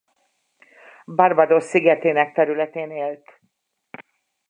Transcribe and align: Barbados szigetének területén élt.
Barbados 1.05 1.63
szigetének 1.63 2.33
területén 2.33 2.91
élt. 2.91 3.39